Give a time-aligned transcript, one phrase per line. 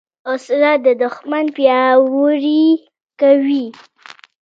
[0.29, 2.65] وسله د دوښمن پیاوړي
[3.21, 3.65] کوي